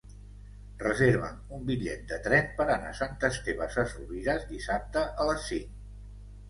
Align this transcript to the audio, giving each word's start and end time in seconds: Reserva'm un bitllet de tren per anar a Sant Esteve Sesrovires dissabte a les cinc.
Reserva'm 0.83 1.51
un 1.57 1.67
bitllet 1.67 2.09
de 2.13 2.19
tren 2.29 2.49
per 2.57 2.67
anar 2.67 2.91
a 2.95 2.99
Sant 3.03 3.15
Esteve 3.31 3.69
Sesrovires 3.79 4.51
dissabte 4.57 5.07
a 5.25 5.31
les 5.33 5.47
cinc. 5.55 5.81